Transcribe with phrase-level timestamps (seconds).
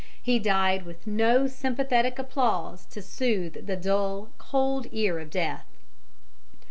[0.19, 5.67] He died with no sympathetic applause to soothe the dull, cold ear of death.